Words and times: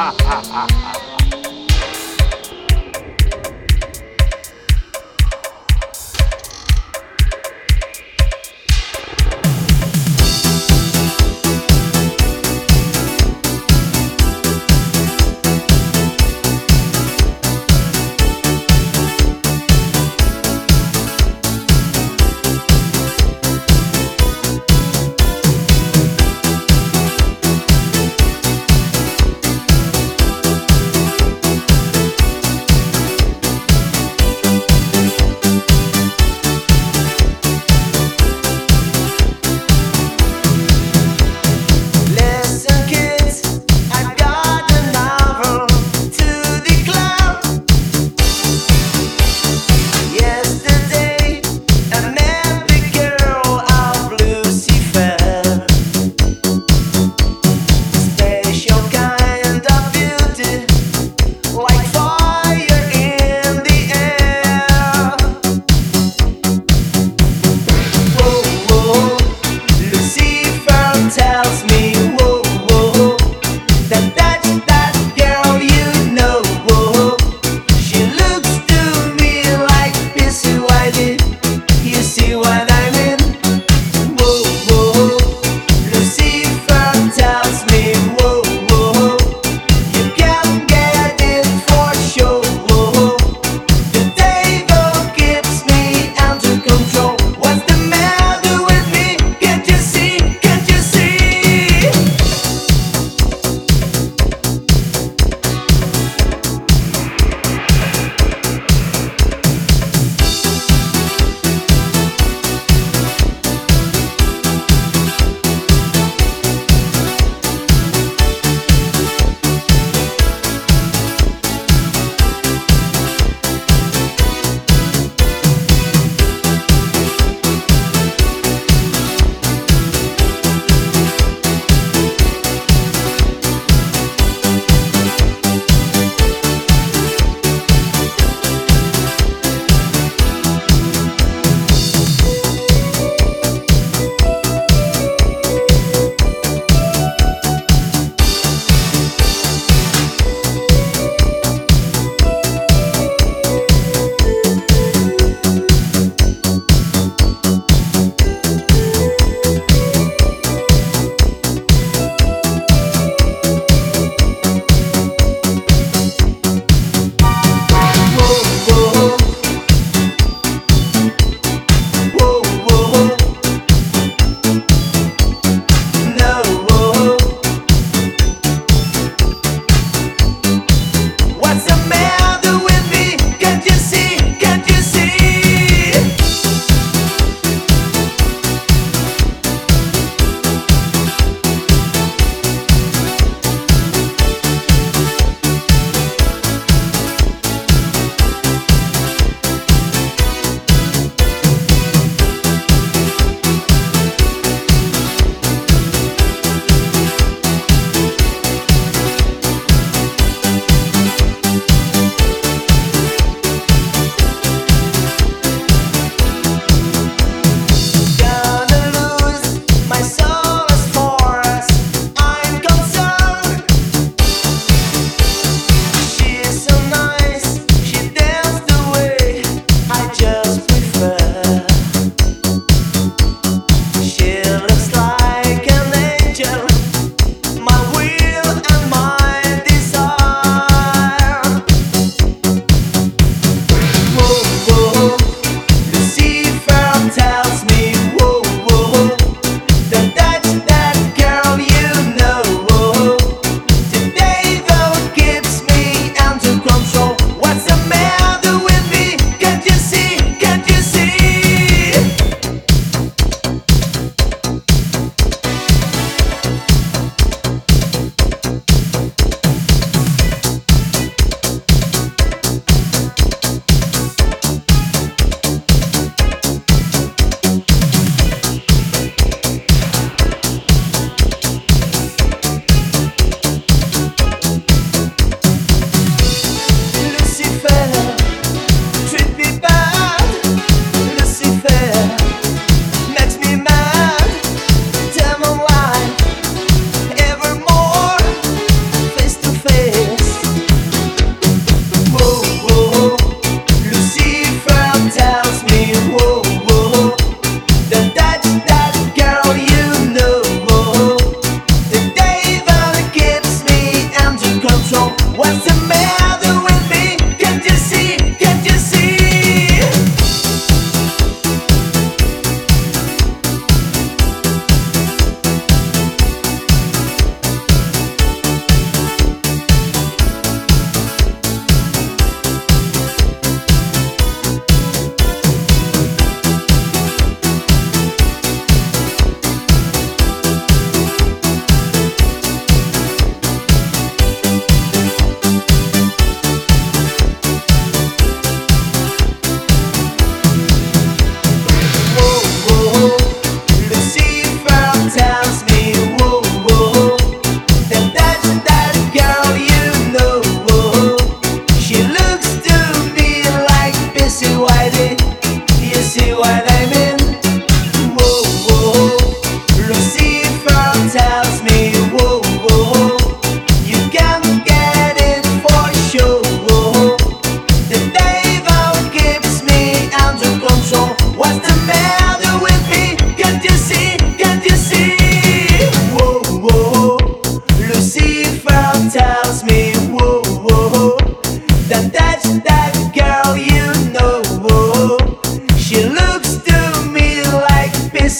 ha 0.00 0.14
ha 0.24 0.42
ha. 0.52 0.69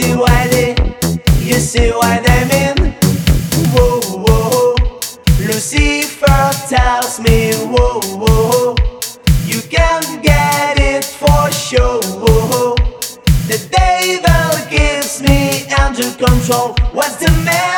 You 0.00 1.54
see 1.54 1.90
what 1.90 2.22
I 2.30 2.44
mean? 2.44 2.94
Whoa, 3.72 4.00
whoa. 4.22 4.76
Lucifer 5.40 6.50
tells 6.68 7.18
me, 7.18 7.52
whoa, 7.66 8.00
whoa. 8.16 8.76
You 9.44 9.60
can 9.62 10.22
get 10.22 10.78
it 10.78 11.04
for 11.04 11.50
sure. 11.50 12.00
The 13.48 13.58
devil 13.72 14.70
gives 14.70 15.20
me 15.20 15.66
under 15.72 16.08
control. 16.16 16.76
What's 16.92 17.16
the 17.16 17.32
matter? 17.44 17.77